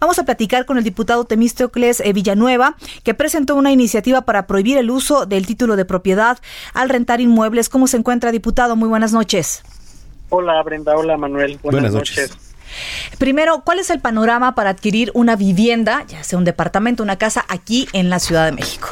[0.00, 4.78] Vamos a platicar con el diputado Temístocles eh, Villanueva, que presentó una iniciativa para prohibir
[4.78, 6.38] el uso del título de propiedad
[6.72, 7.68] al rentar inmuebles.
[7.68, 8.76] ¿Cómo se encuentra, diputado?
[8.76, 9.64] Muy buenas noches.
[10.28, 10.94] Hola, Brenda.
[10.96, 11.58] Hola, Manuel.
[11.64, 12.30] Buenas, noches.
[13.18, 17.44] Primero, ¿cuál es el panorama para adquirir una vivienda, ya sea un departamento, una casa,
[17.48, 18.88] aquí en la Ciudad de México?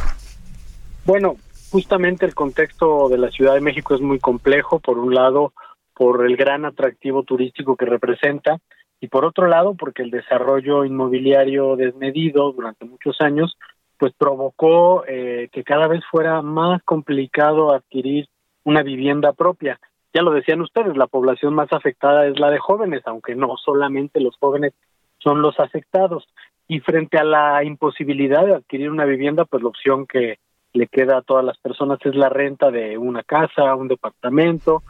[1.05, 1.37] Bueno,
[1.71, 4.81] justamente el contexto de la Ciudad de México es muy complejo.
[4.81, 5.53] Por un lado,
[5.95, 8.59] por el gran atractivo turístico que representa
[9.07, 13.57] y por otro lado porque el desarrollo inmobiliario desmedido durante muchos años
[13.99, 18.29] pues provocó eh, que cada vez fuera más complicado adquirir
[18.65, 19.79] una vivienda propia.
[20.13, 24.19] Ya lo decían ustedes, la población más afectada es la de jóvenes, aunque no solamente
[24.19, 24.73] los jóvenes
[25.19, 26.27] son los afectados.
[26.67, 30.41] Y frente a la imposibilidad de adquirir una vivienda, pues la opción que
[30.73, 34.83] le queda a todas las personas es la renta de una casa, un departamento,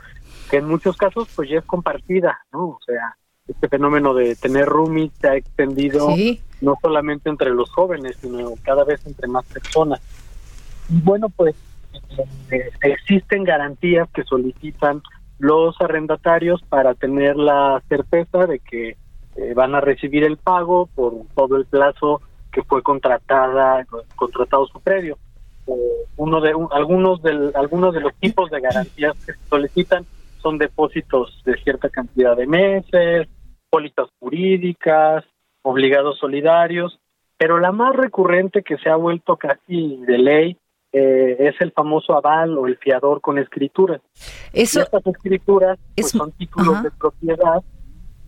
[0.51, 2.69] que en muchos casos pues ya es compartida, ¿no?
[2.69, 3.17] O sea,
[3.49, 6.09] este fenómeno de tener roomies se ha extendido
[6.61, 10.01] no solamente entre los jóvenes, sino cada vez entre más personas.
[10.89, 11.55] Y bueno, pues
[12.51, 15.03] eh, existen garantías que solicitan
[15.39, 18.97] los arrendatarios para tener la certeza de que
[19.37, 24.81] eh, van a recibir el pago por todo el plazo que fue contratada contratado su
[24.81, 25.19] predio.
[26.17, 30.07] uno de algunos de algunos de los tipos de garantías que se solicitan
[30.41, 33.29] son depósitos de cierta cantidad de meses,
[33.71, 35.25] pólizas jurídicas,
[35.63, 36.99] obligados solidarios,
[37.39, 40.57] pero la más recurrente que se ha vuelto casi de ley
[40.93, 44.01] eh, es el famoso aval o el fiador con escrituras.
[44.53, 47.63] Eso, estas escrituras pues, son títulos de propiedad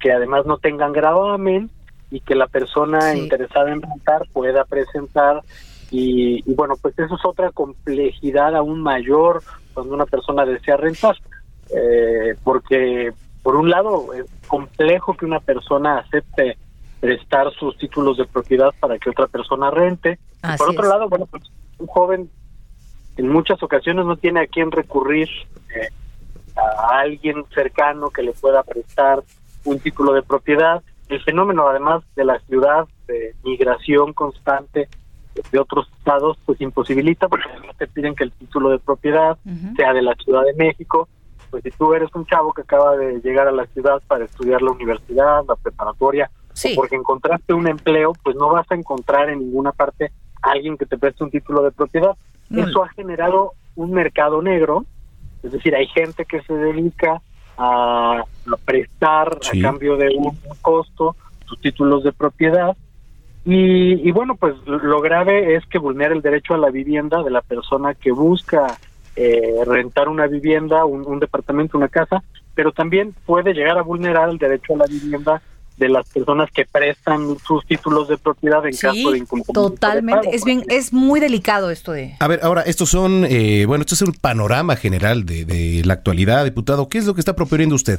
[0.00, 1.70] que además no tengan gravamen
[2.10, 5.42] y que la persona interesada en rentar pueda presentar
[5.90, 11.16] y, y, bueno, pues eso es otra complejidad aún mayor cuando una persona desea rentar,
[11.70, 13.12] eh, porque
[13.48, 16.58] por un lado, es complejo que una persona acepte
[17.00, 20.18] prestar sus títulos de propiedad para que otra persona rente.
[20.58, 21.44] por otro lado, bueno, pues
[21.78, 22.30] un joven
[23.16, 25.30] en muchas ocasiones no tiene a quién recurrir
[25.74, 25.88] eh,
[26.56, 29.22] a alguien cercano que le pueda prestar
[29.64, 30.82] un título de propiedad.
[31.08, 34.90] El fenómeno, además de la ciudad de migración constante
[35.50, 39.38] de otros estados, pues imposibilita porque no te piden que el título de propiedad
[39.74, 41.08] sea de la Ciudad de México
[41.50, 44.62] pues si tú eres un chavo que acaba de llegar a la ciudad para estudiar
[44.62, 49.40] la universidad, la preparatoria, o porque encontraste un empleo, pues no vas a encontrar en
[49.40, 52.16] ninguna parte a alguien que te preste un título de propiedad.
[52.50, 54.84] Eso ha generado un mercado negro,
[55.42, 57.20] es decir, hay gente que se dedica
[57.56, 58.24] a,
[58.64, 61.14] prestar a cambio de un, costo
[61.46, 62.76] sus títulos de propiedad.
[63.44, 67.30] Y, y bueno, pues lo grave es que vulnera el derecho a la vivienda de
[67.30, 68.78] la persona que busca
[69.20, 72.22] eh, rentar una vivienda, un, departamento, una casa,
[72.54, 75.42] pero también puede llegar a vulnerar el derecho a la vivienda
[75.76, 79.52] de las personas que prestan sus títulos de propiedad en caso de incumplimiento.
[79.52, 82.14] Totalmente, es bien, es muy delicado esto de.
[82.20, 85.94] A ver, ahora estos son, eh, bueno, esto es un panorama general de, de, la
[85.94, 86.88] actualidad, diputado.
[86.88, 87.98] ¿Qué es lo que está proponiendo usted?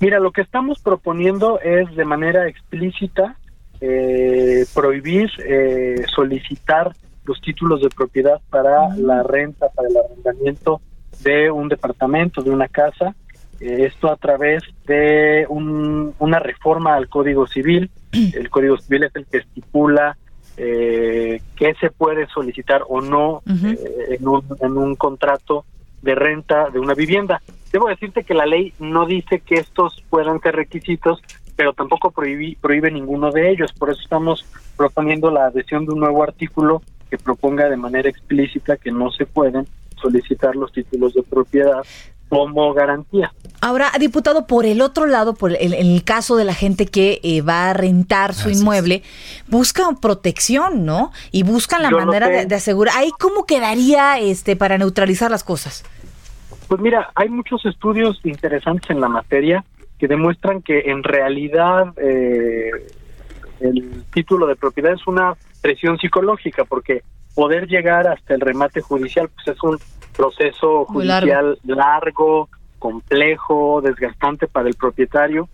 [0.00, 3.36] Mira, lo que estamos proponiendo es de manera explícita
[3.80, 6.94] eh, prohibir eh, solicitar
[7.28, 10.80] los títulos de propiedad para la renta, para el arrendamiento
[11.22, 13.14] de un departamento, de una casa.
[13.60, 17.90] Eh, esto a través de una reforma al Código Civil.
[18.12, 20.16] El Código Civil es el que estipula
[20.56, 25.66] eh, qué se puede solicitar o no eh, en, un, en un contrato
[26.00, 27.42] de renta de una vivienda.
[27.70, 31.22] Debo decirte que la ley no dice que estos puedan ser requisitos,
[31.56, 33.72] pero tampoco prohíbe ninguno de ellos.
[33.74, 38.76] Por eso estamos proponiendo la adhesión de un nuevo artículo que proponga de manera explícita
[38.76, 39.66] que no se pueden
[40.00, 41.82] solicitar los títulos de propiedad
[42.28, 43.32] como garantía.
[43.60, 47.40] Ahora, diputado, por el otro lado, por el, el caso de la gente que eh,
[47.42, 49.02] va a rentar su inmueble,
[49.48, 51.10] buscan protección, ¿no?
[51.32, 52.94] Y buscan la manera de, asegurar.
[52.96, 55.84] ¿Ahí cómo quedaría este para neutralizar las cosas?
[56.68, 59.64] Pues mira, hay muchos estudios interesantes en la materia
[59.98, 62.70] que demuestran que en realidad eh,
[63.60, 67.02] el título de propiedad es una presión psicológica, porque
[67.34, 69.78] poder llegar hasta el remate judicial pues es un
[70.16, 72.48] proceso judicial largo.
[72.78, 75.48] complejo, desgastante para el propietario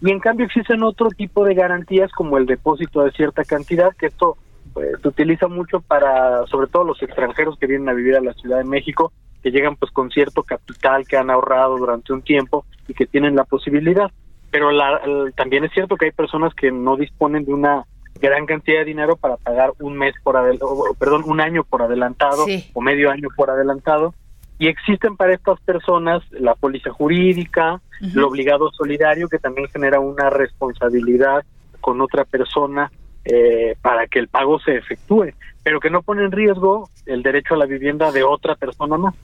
[0.00, 4.06] Y en cambio existen otro tipo de garantías como el depósito de cierta cantidad, que
[4.06, 4.36] esto
[4.72, 8.34] pues, se utiliza mucho para, sobre todo los extranjeros que vienen a vivir a la
[8.34, 9.12] Ciudad de México,
[9.42, 13.36] que llegan pues con cierto capital que han ahorrado durante un tiempo y que tienen
[13.36, 14.10] la posibilidad.
[14.50, 15.00] Pero la,
[15.36, 17.84] también es cierto que hay personas que no disponen de una
[18.20, 22.46] gran cantidad de dinero para pagar un mes por adelantado, perdón, un año por adelantado
[22.72, 24.14] o medio año por adelantado.
[24.58, 30.28] Y existen para estas personas la póliza jurídica, el obligado solidario, que también genera una
[30.28, 31.44] responsabilidad
[31.80, 32.90] con otra persona
[33.24, 35.32] eh, para que el pago se efectúe,
[35.62, 39.14] pero que no pone en riesgo el derecho a la vivienda de otra persona más.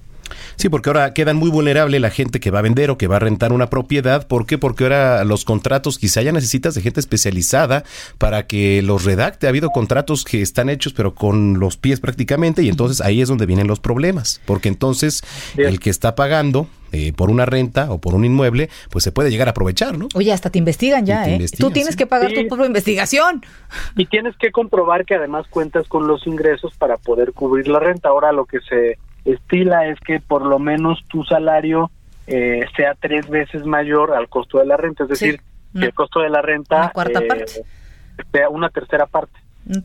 [0.57, 3.17] Sí, porque ahora quedan muy vulnerable la gente que va a vender o que va
[3.17, 4.27] a rentar una propiedad.
[4.27, 4.59] ¿Por qué?
[4.59, 7.85] Porque ahora los contratos quizá ya necesitas de gente especializada
[8.19, 9.47] para que los redacte.
[9.47, 13.29] Ha habido contratos que están hechos pero con los pies prácticamente y entonces ahí es
[13.29, 14.41] donde vienen los problemas.
[14.47, 15.23] Porque entonces
[15.57, 19.31] el que está pagando eh, por una renta o por un inmueble, pues se puede
[19.31, 20.09] llegar a aprovechar, ¿no?
[20.15, 21.45] Oye, hasta te investigan ya, ¿eh?
[21.59, 23.45] Tú tienes que pagar tu propia investigación.
[23.97, 28.09] Y tienes que comprobar que además cuentas con los ingresos para poder cubrir la renta.
[28.09, 31.91] Ahora lo que se estila es que por lo menos tu salario
[32.27, 35.41] eh, sea tres veces mayor al costo de la renta, es decir,
[35.73, 37.45] que el costo de la renta eh,
[38.33, 39.39] sea una tercera parte,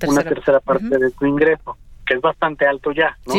[0.08, 3.34] una tercera parte de tu ingreso, que es bastante alto ya, ¿no?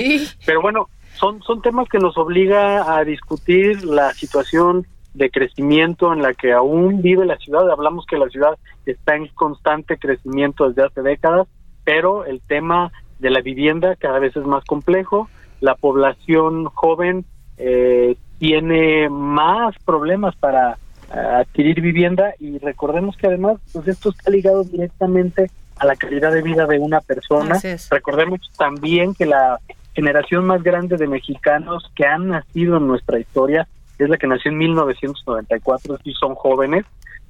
[0.44, 6.22] Pero bueno, son son temas que nos obliga a discutir la situación de crecimiento en
[6.22, 7.70] la que aún vive la ciudad.
[7.70, 8.56] Hablamos que la ciudad
[8.86, 11.48] está en constante crecimiento desde hace décadas,
[11.84, 15.28] pero el tema de la vivienda cada vez es más complejo
[15.62, 17.24] la población joven
[17.56, 24.30] eh, tiene más problemas para eh, adquirir vivienda y recordemos que además pues esto está
[24.30, 27.58] ligado directamente a la calidad de vida de una persona.
[27.90, 29.60] Recordemos también que la
[29.94, 33.68] generación más grande de mexicanos que han nacido en nuestra historia
[33.98, 36.84] es la que nació en 1994 y son jóvenes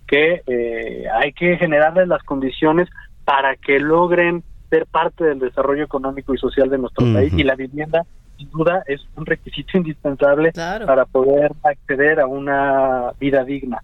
[0.06, 2.88] que eh, hay que generarles las condiciones
[3.26, 7.56] para que logren ser parte del desarrollo económico y social de nuestro país y la
[7.56, 8.06] vivienda
[8.42, 13.82] sin duda es un requisito indispensable para poder acceder a una vida digna.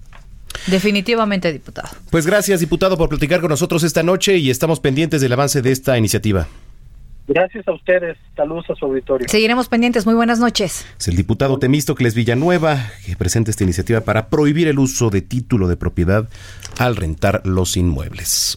[0.66, 1.88] Definitivamente, diputado.
[2.10, 5.72] Pues gracias, diputado, por platicar con nosotros esta noche y estamos pendientes del avance de
[5.72, 6.46] esta iniciativa.
[7.26, 8.16] Gracias a ustedes.
[8.34, 9.28] Saludos a su auditorio.
[9.28, 10.06] Seguiremos pendientes.
[10.06, 10.87] Muy buenas noches.
[10.99, 15.69] Es el diputado Temístocles Villanueva que presenta esta iniciativa para prohibir el uso de título
[15.69, 16.28] de propiedad
[16.78, 18.56] al rentar los inmuebles.